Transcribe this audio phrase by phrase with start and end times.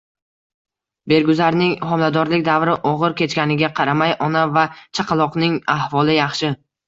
[1.11, 4.63] Berguzarning homiladorlik davri og‘ir kechganiga qaramay, ona va
[5.01, 6.51] chaqaloqning ahvoli yaxshi